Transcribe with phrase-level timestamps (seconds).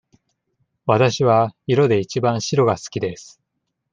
[0.87, 3.39] わたしは色でいちばん白が好きです。